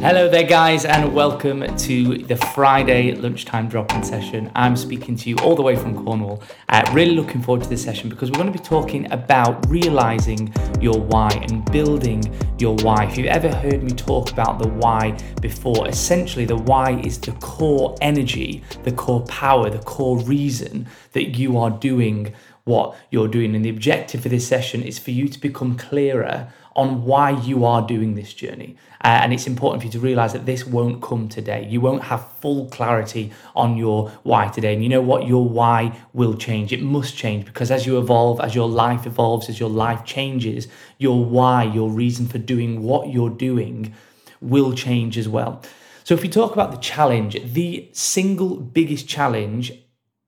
[0.00, 4.48] Hello there, guys, and welcome to the Friday lunchtime drop in session.
[4.54, 6.40] I'm speaking to you all the way from Cornwall.
[6.68, 10.54] Uh, really looking forward to this session because we're going to be talking about realizing
[10.80, 12.22] your why and building
[12.60, 13.06] your why.
[13.06, 17.32] If you've ever heard me talk about the why before, essentially, the why is the
[17.32, 22.32] core energy, the core power, the core reason that you are doing
[22.68, 23.54] what you're doing.
[23.56, 27.64] And the objective for this session is for you to become clearer on why you
[27.64, 28.76] are doing this journey.
[29.04, 31.66] Uh, and it's important for you to realize that this won't come today.
[31.68, 34.74] You won't have full clarity on your why today.
[34.74, 35.26] And you know what?
[35.26, 36.72] Your why will change.
[36.72, 40.68] It must change because as you evolve, as your life evolves, as your life changes,
[40.98, 43.94] your why, your reason for doing what you're doing
[44.40, 45.62] will change as well.
[46.04, 49.72] So if we talk about the challenge, the single biggest challenge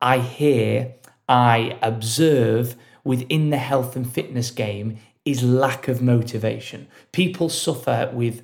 [0.03, 0.95] I hear,
[1.31, 6.89] I observe within the health and fitness game is lack of motivation.
[7.13, 8.43] People suffer with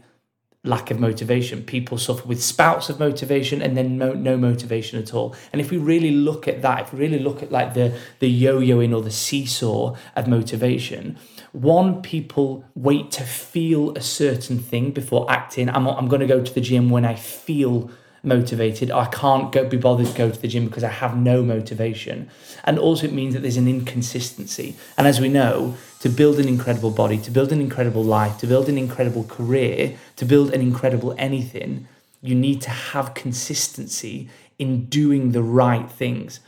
[0.63, 1.65] lack of motivation.
[1.65, 5.35] People suffer with spouts of motivation and then no, no, motivation at all.
[5.53, 8.29] And if we really look at that, if we really look at like the the
[8.29, 11.19] yo-yoing or the seesaw of motivation,
[11.53, 15.69] one people wait to feel a certain thing before acting.
[15.69, 17.91] I'm I'm going to go to the gym when I feel
[18.27, 18.91] motivated.
[18.91, 22.29] I can't go be bothered to go to the gym because I have no motivation.
[22.65, 24.77] And also it means that there's an inconsistency.
[24.99, 28.47] And as we know, to build an incredible body, to build an incredible life, to
[28.47, 31.87] build an incredible career, to build an incredible anything,
[32.21, 36.41] you need to have consistency in doing the right things.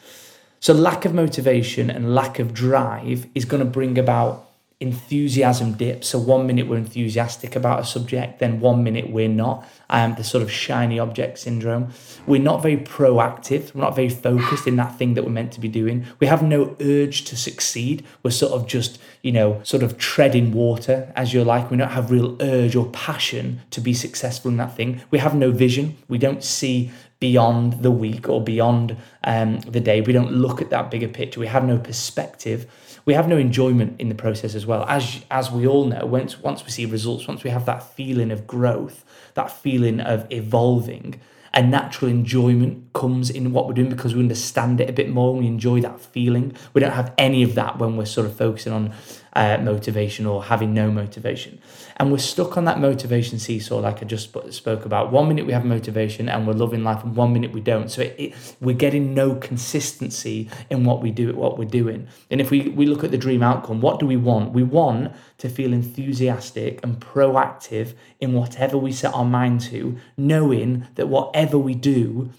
[0.61, 4.48] So lack of motivation and lack of drive is going to bring about
[4.81, 6.05] enthusiasm dip.
[6.05, 9.69] So one minute we're enthusiastic about a subject, then one minute we're not.
[9.91, 11.93] Um, the sort of shiny object syndrome.
[12.27, 13.75] We're not very proactive.
[13.75, 16.05] We're not very focused in that thing that we're meant to be doing.
[16.21, 18.05] We have no urge to succeed.
[18.23, 21.71] We're sort of just, you know, sort of treading water as you're like.
[21.71, 25.01] We don't have real urge or passion to be successful in that thing.
[25.11, 25.97] We have no vision.
[26.07, 30.03] We don't see beyond the week or beyond um, the day.
[30.03, 31.41] We don't look at that bigger picture.
[31.41, 32.67] We have no perspective
[33.09, 34.85] we have no enjoyment in the process as well.
[34.87, 38.31] As as we all know, once once we see results, once we have that feeling
[38.31, 39.03] of growth,
[39.33, 41.19] that feeling of evolving,
[41.55, 45.31] a natural enjoyment comes in what we're doing because we understand it a bit more
[45.31, 46.55] and we enjoy that feeling.
[46.75, 48.93] We don't have any of that when we're sort of focusing on
[49.35, 51.61] uh, motivation or having no motivation.
[51.97, 55.13] And we're stuck on that motivation seesaw, like I just spoke about.
[55.13, 57.91] One minute we have motivation and we're loving life, and one minute we don't.
[57.91, 62.09] So it, it, we're getting no consistency in what we do, what we're doing.
[62.31, 64.53] And if we, we look at the dream outcome, what do we want?
[64.53, 70.87] We want to feel enthusiastic and proactive in whatever we set our mind to, knowing
[70.95, 72.31] that whatever we do,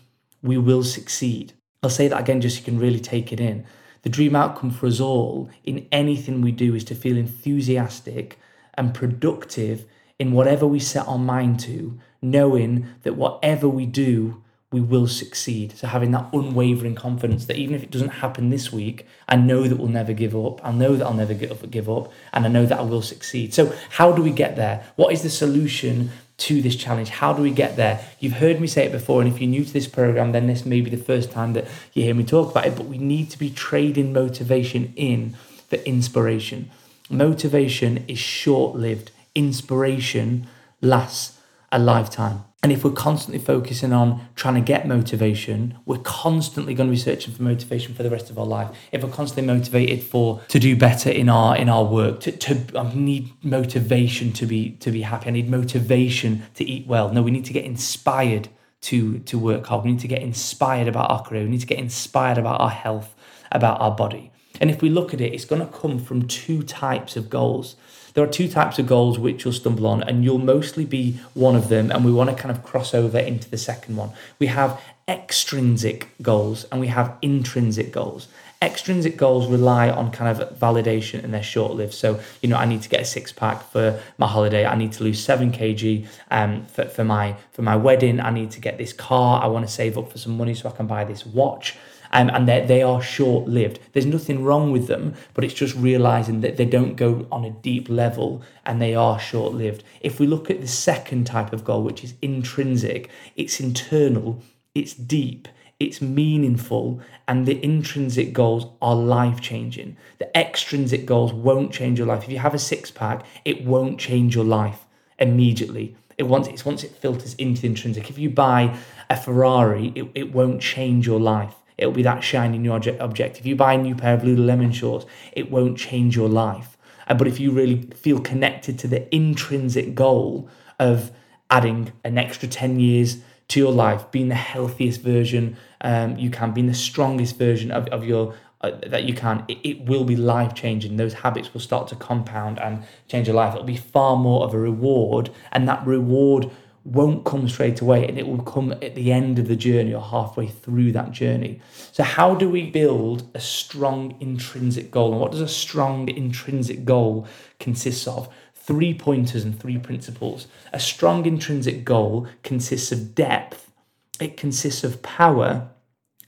[0.42, 1.54] we will succeed.
[1.82, 3.66] I'll say that again just so you can really take it in.
[4.02, 8.40] The dream outcome for us all in anything we do is to feel enthusiastic
[8.76, 9.86] and productive
[10.18, 15.76] in whatever we set our mind to, knowing that whatever we do, we will succeed.
[15.78, 19.68] So having that unwavering confidence that even if it doesn't happen this week, I know
[19.68, 20.64] that we'll never give up.
[20.64, 23.02] I know that I'll never give up, give up, and I know that I will
[23.02, 23.54] succeed.
[23.54, 24.86] So how do we get there?
[24.96, 27.10] What is the solution to this challenge?
[27.10, 28.06] How do we get there?
[28.20, 30.66] You've heard me say it before, and if you're new to this program, then this
[30.66, 32.76] may be the first time that you hear me talk about it.
[32.76, 35.36] But we need to be trading motivation in
[35.70, 36.70] for inspiration.
[37.10, 40.48] Motivation is short lived, inspiration
[40.82, 41.40] lasts
[41.72, 42.44] a lifetime.
[42.62, 47.00] And if we're constantly focusing on trying to get motivation, we're constantly going to be
[47.00, 48.70] searching for motivation for the rest of our life.
[48.92, 52.78] If we're constantly motivated for to do better in our in our work, to, to
[52.78, 55.28] I need motivation to be to be happy.
[55.28, 57.14] I need motivation to eat well.
[57.14, 58.50] No, we need to get inspired
[58.82, 59.86] to to work hard.
[59.86, 61.44] We need to get inspired about our career.
[61.44, 63.16] We need to get inspired about our health,
[63.54, 64.32] about our body.
[64.60, 67.78] And if we look at it, it's going to come from two types of goals.
[68.14, 71.56] There are two types of goals which you'll stumble on, and you'll mostly be one
[71.56, 71.92] of them.
[71.92, 74.12] And we want to kind of cross over into the second one.
[74.40, 78.28] We have extrinsic goals and we have intrinsic goals.
[78.62, 81.94] Extrinsic goals rely on kind of validation and they're short lived.
[81.94, 84.66] So, you know, I need to get a six pack for my holiday.
[84.66, 88.20] I need to lose seven kg um, for, for, my, for my wedding.
[88.20, 89.42] I need to get this car.
[89.42, 91.78] I want to save up for some money so I can buy this watch
[92.12, 93.80] um, and they are short lived.
[93.94, 97.52] There's nothing wrong with them, but it's just realizing that they don't go on a
[97.52, 99.84] deep level and they are short lived.
[100.02, 104.42] If we look at the second type of goal, which is intrinsic, it's internal,
[104.74, 105.48] it's deep,
[105.80, 109.96] it's meaningful, and the intrinsic goals are life changing.
[110.18, 112.24] The extrinsic goals won't change your life.
[112.24, 114.86] If you have a six pack, it won't change your life
[115.18, 115.96] immediately.
[116.18, 118.10] It once it's once it filters into the intrinsic.
[118.10, 118.76] If you buy
[119.10, 123.40] a Ferrari, it, it won't change your life it'll be that shiny new object.
[123.40, 126.78] If you buy a new pair of Lululemon shorts, it won't change your life.
[127.08, 130.48] Uh, but if you really feel connected to the intrinsic goal
[130.80, 131.12] of
[131.50, 136.52] adding an extra 10 years to your life, being the healthiest version um, you can,
[136.52, 140.18] being the strongest version of, of your uh, that you can, it, it will be
[140.18, 140.98] life changing.
[140.98, 143.54] Those habits will start to compound and change your life.
[143.54, 146.52] It'll be far more of a reward, and that reward
[146.84, 150.02] won't come straight away and it will come at the end of the journey or
[150.02, 151.62] halfway through that journey.
[151.92, 155.12] So, how do we build a strong intrinsic goal?
[155.12, 157.28] And what does a strong intrinsic goal
[157.60, 158.34] consist of?
[158.56, 160.48] Three pointers and three principles.
[160.72, 163.72] A strong intrinsic goal consists of depth,
[164.20, 165.70] it consists of power,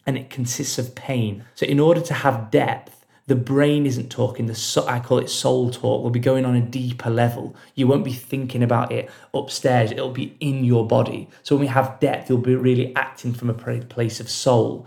[0.05, 1.45] and it consists of pain.
[1.55, 3.00] So, in order to have depth,
[3.31, 6.53] the brain isn't talking the so, i call it soul talk will be going on
[6.53, 7.55] a deeper level.
[7.75, 11.29] You won't be thinking about it upstairs it'll be in your body.
[11.41, 14.85] So when we have depth you'll be really acting from a place of soul.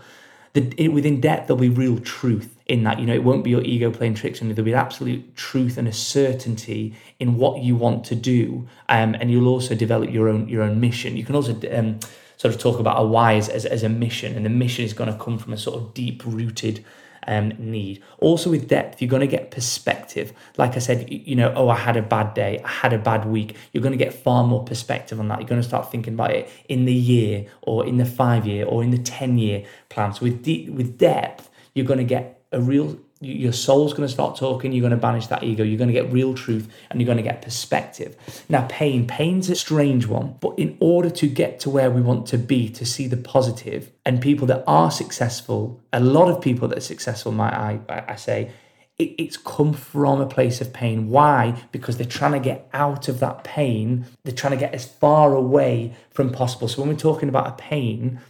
[0.53, 3.63] The, within depth there'll be real truth in that you know it won't be your
[3.63, 4.53] ego playing tricks on you.
[4.53, 9.31] There'll be absolute truth and a certainty in what you want to do um, and
[9.31, 11.17] you'll also develop your own your own mission.
[11.17, 11.99] You can also um,
[12.37, 14.93] sort of talk about a why as, as, as a mission and the mission is
[14.93, 16.85] going to come from a sort of deep rooted
[17.27, 18.03] um, need.
[18.19, 20.33] Also, with depth, you're going to get perspective.
[20.57, 23.25] Like I said, you know, oh, I had a bad day, I had a bad
[23.25, 23.55] week.
[23.71, 25.39] You're going to get far more perspective on that.
[25.39, 28.65] You're going to start thinking about it in the year or in the five year
[28.65, 30.13] or in the 10 year plan.
[30.13, 34.13] So, with, de- with depth, you're going to get a real your soul's going to
[34.13, 36.99] start talking you're going to banish that ego you're going to get real truth and
[36.99, 38.15] you're going to get perspective.
[38.49, 42.27] Now pain pain's a strange one but in order to get to where we want
[42.27, 46.67] to be to see the positive and people that are successful a lot of people
[46.67, 48.51] that are successful might i i say
[48.97, 51.09] it, it's come from a place of pain.
[51.09, 51.61] Why?
[51.73, 54.05] Because they're trying to get out of that pain.
[54.23, 56.69] They're trying to get as far away from possible.
[56.69, 58.21] So when we're talking about a pain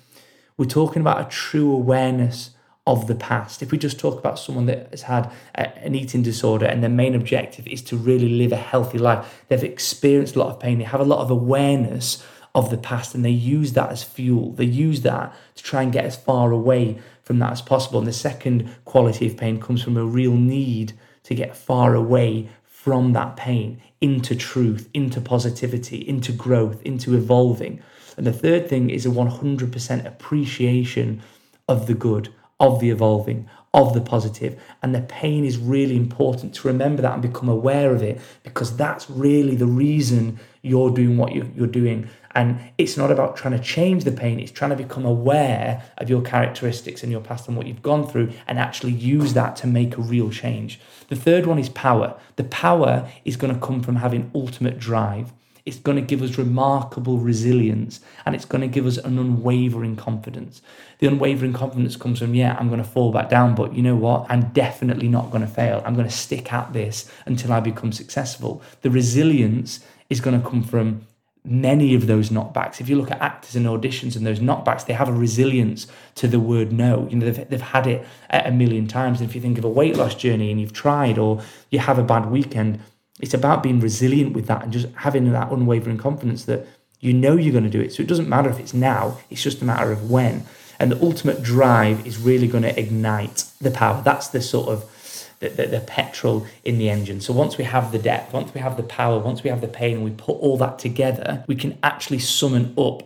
[0.57, 2.51] we're talking about a true awareness
[2.87, 3.61] of the past.
[3.61, 6.89] If we just talk about someone that has had a, an eating disorder and their
[6.89, 10.77] main objective is to really live a healthy life, they've experienced a lot of pain,
[10.77, 12.23] they have a lot of awareness
[12.53, 14.51] of the past and they use that as fuel.
[14.53, 17.99] They use that to try and get as far away from that as possible.
[17.99, 20.93] And the second quality of pain comes from a real need
[21.23, 27.81] to get far away from that pain into truth, into positivity, into growth, into evolving.
[28.15, 31.21] And the third thing is a 100% appreciation
[31.67, 34.59] of the good, of the evolving, of the positive.
[34.81, 38.75] And the pain is really important to remember that and become aware of it because
[38.75, 42.09] that's really the reason you're doing what you're doing.
[42.31, 46.09] And it's not about trying to change the pain, it's trying to become aware of
[46.09, 49.67] your characteristics and your past and what you've gone through and actually use that to
[49.67, 50.79] make a real change.
[51.07, 52.19] The third one is power.
[52.35, 55.31] The power is going to come from having ultimate drive.
[55.65, 59.95] It's going to give us remarkable resilience and it's going to give us an unwavering
[59.95, 60.61] confidence.
[60.99, 63.95] The unwavering confidence comes from, yeah, I'm going to fall back down, but you know
[63.95, 64.27] what?
[64.29, 65.81] I'm definitely not going to fail.
[65.83, 68.61] I'm going to stick at this until I become successful.
[68.81, 71.07] The resilience is going to come from
[71.43, 72.81] many of those knockbacks.
[72.81, 76.27] If you look at actors and auditions and those knockbacks, they have a resilience to
[76.27, 77.07] the word no.
[77.09, 79.21] You know, they've, they've had it a million times.
[79.21, 81.99] And if you think of a weight loss journey and you've tried or you have
[81.99, 82.79] a bad weekend,
[83.19, 86.67] it's about being resilient with that and just having that unwavering confidence that
[86.99, 87.93] you know you're going to do it.
[87.93, 90.45] So it doesn't matter if it's now, it's just a matter of when.
[90.79, 94.01] And the ultimate drive is really going to ignite the power.
[94.03, 94.91] That's the sort of
[95.39, 97.21] the, the, the, petrol in the engine.
[97.21, 99.67] So once we have the depth, once we have the power, once we have the
[99.67, 103.03] pain, and we put all that together, we can actually summon up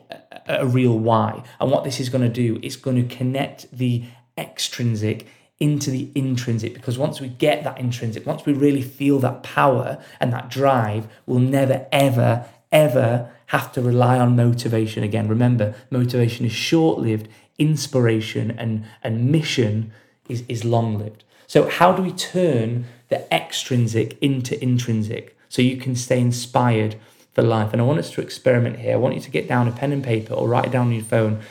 [0.48, 1.44] a, a real why.
[1.60, 4.04] And what this is going to do, it's going to connect the
[4.38, 5.28] extrinsic
[5.60, 10.02] into the intrinsic because once we get that intrinsic, once we really feel that power
[10.20, 15.28] and that drive, we'll never, ever, ever have to rely on motivation again.
[15.28, 19.92] Remember, motivation is short lived, inspiration and, and mission
[20.30, 21.24] is, is long lived.
[21.48, 26.96] So, how do we turn the extrinsic into intrinsic so you can stay inspired
[27.34, 27.74] for life?
[27.74, 28.94] And I want us to experiment here.
[28.94, 30.94] I want you to get down a pen and paper or write it down on
[30.94, 31.42] your phone.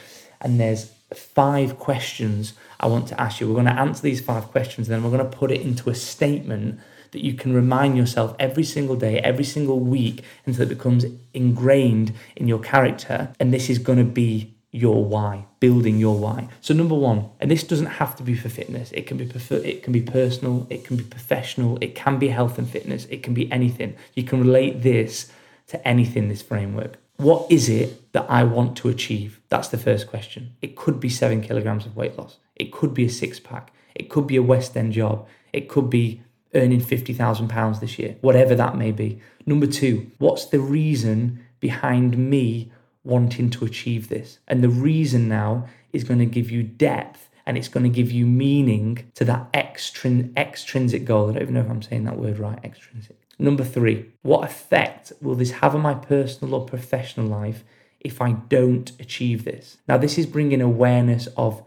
[0.41, 3.49] And there's five questions I want to ask you.
[3.49, 5.91] We're going to answer these five questions, and then we're going to put it into
[5.91, 6.81] a statement
[7.13, 12.13] that you can remind yourself every single day, every single week, until it becomes ingrained
[12.37, 13.33] in your character.
[13.41, 16.49] And this is going to be your why, building your why.
[16.61, 18.93] So number one, and this doesn't have to be for fitness.
[18.93, 22.59] It can be it can be personal, it can be professional, it can be health
[22.59, 23.97] and fitness, it can be anything.
[24.15, 25.33] You can relate this
[25.69, 26.29] to anything.
[26.29, 26.99] This framework.
[27.19, 29.41] What is it that I want to achieve?
[29.49, 30.55] That's the first question.
[30.63, 32.39] It could be seven kilograms of weight loss.
[32.55, 33.73] It could be a six pack.
[33.97, 35.27] It could be a West End job.
[35.53, 36.23] It could be
[36.55, 39.21] earning £50,000 this year, whatever that may be.
[39.47, 42.71] Number two, what's the reason behind me
[43.03, 44.39] wanting to achieve this?
[44.47, 48.13] And the reason now is going to give you depth and it's going to give
[48.13, 51.31] you meaning to that extrin- extrinsic goal.
[51.31, 53.18] I don't even know if I'm saying that word right, extrinsic.
[53.39, 57.65] Number three, what effect will this have on my personal or professional life
[58.01, 59.79] if I don't achieve this?
[59.87, 61.63] Now, this is bringing awareness of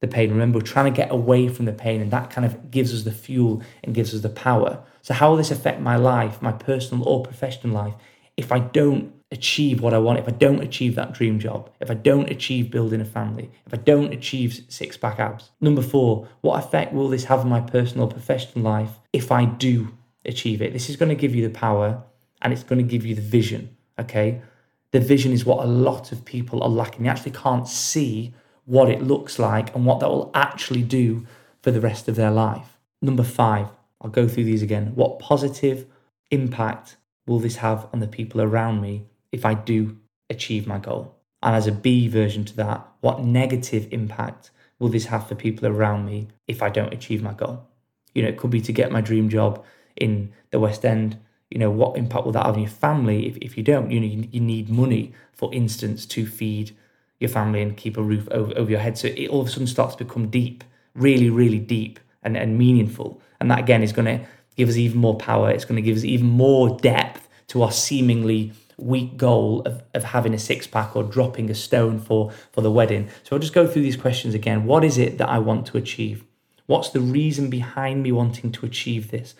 [0.00, 0.30] the pain.
[0.30, 3.04] Remember, we're trying to get away from the pain, and that kind of gives us
[3.04, 4.84] the fuel and gives us the power.
[5.00, 7.94] So, how will this affect my life, my personal or professional life,
[8.36, 11.90] if I don't achieve what I want, if I don't achieve that dream job, if
[11.90, 15.50] I don't achieve building a family, if I don't achieve six pack abs?
[15.60, 19.46] Number four, what effect will this have on my personal or professional life if I
[19.46, 19.88] do
[20.24, 20.72] achieve it?
[20.72, 22.02] This is going to give you the power
[22.42, 23.76] and it's going to give you the vision.
[23.98, 24.40] Okay.
[24.92, 27.02] The vision is what a lot of people are lacking.
[27.02, 28.32] They actually can't see
[28.64, 31.26] what it looks like and what that will actually do
[31.62, 32.78] for the rest of their life.
[33.02, 33.68] Number five,
[34.00, 34.92] I'll go through these again.
[34.94, 35.86] What positive
[36.30, 39.96] impact will this have on the people around me if I do
[40.30, 41.16] achieve my goal?
[41.42, 45.66] And as a B version to that, what negative impact will this have for people
[45.66, 47.66] around me if I don't achieve my goal?
[48.14, 49.64] You know, it could be to get my dream job
[49.96, 51.18] in the West End.
[51.50, 53.90] You know, what impact will that have on your family if, if you don't?
[53.90, 56.76] You know, you, you need money, for instance, to feed
[57.20, 58.98] your family and keep a roof over, over your head.
[58.98, 62.58] So it all of a sudden starts to become deep, really, really deep and, and
[62.58, 63.20] meaningful.
[63.40, 65.50] And that again is going to give us even more power.
[65.50, 70.04] It's going to give us even more depth to our seemingly weak goal of, of
[70.04, 73.08] having a six pack or dropping a stone for, for the wedding.
[73.22, 74.64] So I'll just go through these questions again.
[74.64, 76.24] What is it that I want to achieve?
[76.66, 79.34] What's the reason behind me wanting to achieve this?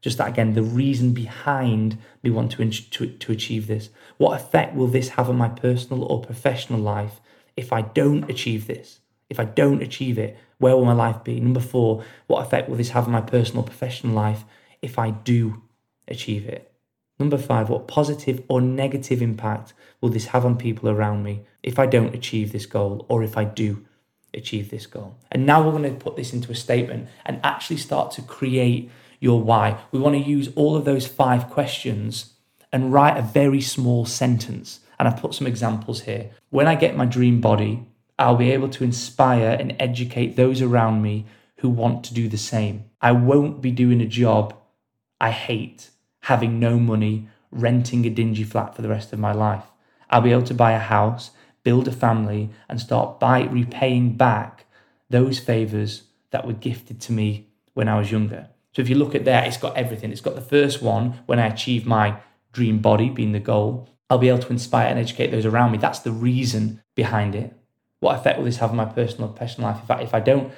[0.00, 3.90] Just that again, the reason behind me want to, to, to achieve this.
[4.16, 7.20] What effect will this have on my personal or professional life
[7.56, 9.00] if I don't achieve this?
[9.28, 11.38] If I don't achieve it, where will my life be?
[11.38, 14.44] Number four, what effect will this have on my personal professional life
[14.82, 15.62] if I do
[16.08, 16.72] achieve it?
[17.18, 21.78] Number five, what positive or negative impact will this have on people around me if
[21.78, 23.86] I don't achieve this goal or if I do
[24.32, 25.16] achieve this goal?
[25.30, 28.90] And now we're going to put this into a statement and actually start to create
[29.20, 29.78] your why.
[29.92, 32.32] We want to use all of those five questions
[32.72, 34.80] and write a very small sentence.
[34.98, 36.30] And I've put some examples here.
[36.50, 37.86] When I get my dream body,
[38.18, 41.26] I'll be able to inspire and educate those around me
[41.58, 42.84] who want to do the same.
[43.00, 44.54] I won't be doing a job
[45.20, 49.64] I hate, having no money, renting a dingy flat for the rest of my life.
[50.08, 51.30] I'll be able to buy a house,
[51.62, 54.66] build a family, and start by repaying back
[55.08, 58.48] those favors that were gifted to me when I was younger.
[58.72, 60.12] So if you look at there, it's got everything.
[60.12, 62.16] It's got the first one when I achieve my
[62.52, 63.88] dream body being the goal.
[64.08, 65.78] I'll be able to inspire and educate those around me.
[65.78, 67.52] That's the reason behind it.
[68.00, 69.80] What effect will this have on my personal and professional life?
[69.84, 70.52] If I, if I don't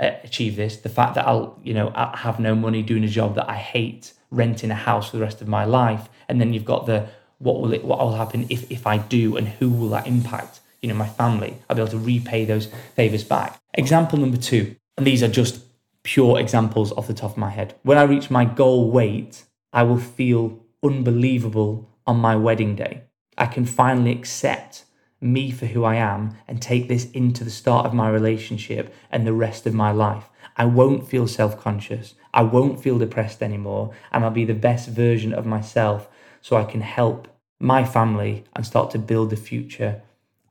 [0.00, 3.08] uh, achieve this, the fact that I'll, you know, I'll have no money doing a
[3.08, 6.52] job that I hate, renting a house for the rest of my life, and then
[6.52, 9.70] you've got the what will it, what will happen if if I do, and who
[9.70, 10.60] will that impact?
[10.82, 11.58] You know, my family.
[11.68, 13.60] I'll be able to repay those favors back.
[13.74, 15.62] Example number two, and these are just
[16.08, 17.74] pure examples off the top of my head.
[17.82, 23.02] When I reach my goal weight, I will feel unbelievable on my wedding day.
[23.36, 24.86] I can finally accept
[25.20, 29.26] me for who I am and take this into the start of my relationship and
[29.26, 30.30] the rest of my life.
[30.56, 32.14] I won't feel self conscious.
[32.32, 33.92] I won't feel depressed anymore.
[34.10, 36.08] And I'll be the best version of myself
[36.40, 37.28] so I can help
[37.60, 40.00] my family and start to build the future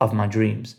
[0.00, 0.76] of my dreams.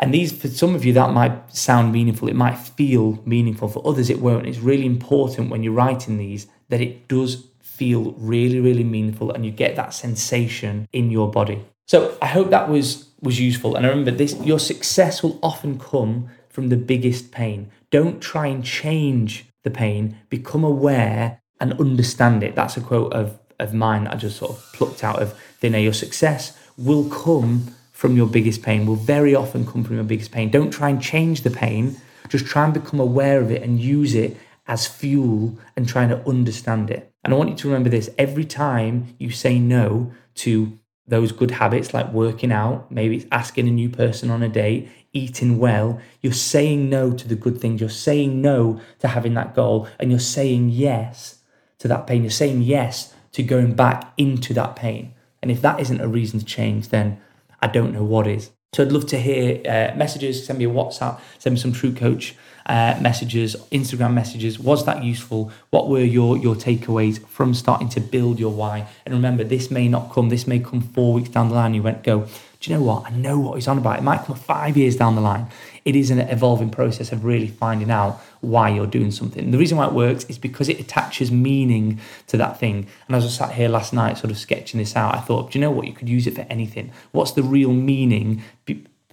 [0.00, 2.26] And these, for some of you, that might sound meaningful.
[2.26, 3.68] It might feel meaningful.
[3.68, 4.46] For others, it won't.
[4.46, 9.44] It's really important when you're writing these that it does feel really, really meaningful and
[9.44, 11.64] you get that sensation in your body.
[11.86, 13.76] So I hope that was was useful.
[13.76, 17.70] And I remember this your success will often come from the biggest pain.
[17.90, 22.54] Don't try and change the pain, become aware and understand it.
[22.54, 25.74] That's a quote of, of mine that I just sort of plucked out of thin
[25.74, 25.80] air.
[25.82, 30.32] Your success will come from your biggest pain will very often come from your biggest
[30.32, 30.48] pain.
[30.48, 34.14] Don't try and change the pain, just try and become aware of it and use
[34.14, 37.12] it as fuel and trying to understand it.
[37.22, 41.50] And I want you to remember this every time you say no to those good
[41.50, 46.00] habits like working out, maybe it's asking a new person on a date, eating well,
[46.22, 47.82] you're saying no to the good things.
[47.82, 51.40] You're saying no to having that goal and you're saying yes
[51.80, 52.22] to that pain.
[52.22, 55.12] You're saying yes to going back into that pain.
[55.42, 57.20] And if that isn't a reason to change, then
[57.62, 58.50] I don't know what is.
[58.72, 60.46] So I'd love to hear uh, messages.
[60.46, 61.20] Send me a WhatsApp.
[61.38, 62.34] Send me some TrueCoach
[62.66, 64.60] uh, messages, Instagram messages.
[64.60, 65.50] Was that useful?
[65.70, 68.86] What were your your takeaways from starting to build your why?
[69.04, 70.28] And remember, this may not come.
[70.28, 71.74] This may come four weeks down the line.
[71.74, 72.28] You went go.
[72.60, 73.06] Do you know what?
[73.06, 73.98] I know what he's on about.
[73.98, 75.48] It might come five years down the line.
[75.84, 79.50] It is an evolving process of really finding out why you're doing something.
[79.50, 82.86] the reason why it works is because it attaches meaning to that thing.
[83.06, 85.58] And as I sat here last night, sort of sketching this out, I thought, do
[85.58, 85.86] you know what?
[85.86, 86.92] You could use it for anything.
[87.12, 88.42] What's the real meaning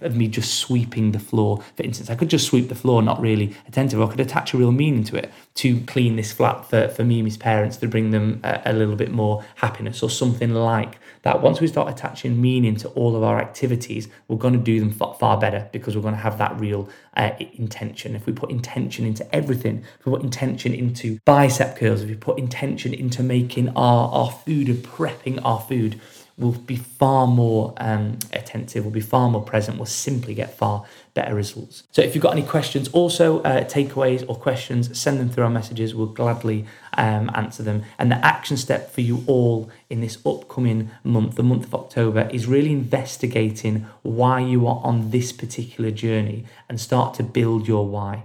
[0.00, 1.62] of me just sweeping the floor.
[1.76, 4.56] For instance, I could just sweep the floor, not really attentive, I could attach a
[4.56, 8.40] real meaning to it to clean this flat for, for his parents to bring them
[8.44, 11.42] a, a little bit more happiness or something like that.
[11.42, 14.90] Once we start attaching meaning to all of our activities, we're going to do them
[14.90, 18.14] far, far better because we're going to have that real uh, intention.
[18.14, 22.14] If we put intention into everything, if we put intention into bicep curls, if we
[22.14, 26.00] put intention into making our, our food and prepping our food,
[26.38, 30.86] will be far more um, attentive, will be far more present, will simply get far
[31.14, 31.82] better results.
[31.90, 35.50] So if you've got any questions, also uh, takeaways or questions, send them through our
[35.50, 35.96] messages.
[35.96, 36.64] We'll gladly
[36.96, 37.82] um, answer them.
[37.98, 42.28] And the action step for you all in this upcoming month, the month of October,
[42.32, 47.84] is really investigating why you are on this particular journey and start to build your
[47.86, 48.22] why.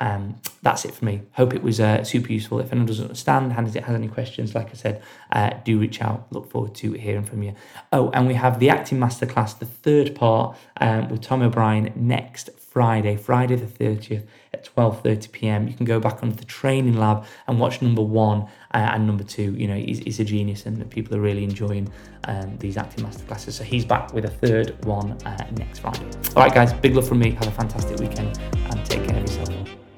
[0.00, 1.22] Um, that's it for me.
[1.32, 2.60] Hope it was uh, super useful.
[2.60, 5.02] If anyone doesn't understand, has any questions, like I said,
[5.32, 6.26] uh, do reach out.
[6.30, 7.54] Look forward to hearing from you.
[7.92, 12.50] Oh, and we have the acting masterclass, the third part um, with Tom O'Brien next
[12.70, 15.66] Friday, Friday the 30th at 12.30 p.m.
[15.66, 19.24] You can go back onto the training lab and watch number one uh, and number
[19.24, 19.54] two.
[19.54, 21.90] You know, he's, he's a genius and people are really enjoying
[22.24, 23.52] um, these acting masterclasses.
[23.52, 26.06] So he's back with a third one uh, next Friday.
[26.36, 27.32] All right, guys, big love from me.
[27.32, 29.89] Have a fantastic weekend and